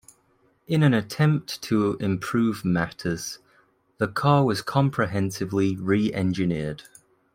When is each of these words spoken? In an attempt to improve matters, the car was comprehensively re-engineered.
In 0.65 0.81
an 0.81 0.95
attempt 0.95 1.61
to 1.61 1.95
improve 1.97 2.65
matters, 2.65 3.37
the 3.99 4.07
car 4.07 4.43
was 4.43 4.63
comprehensively 4.63 5.75
re-engineered. 5.75 6.81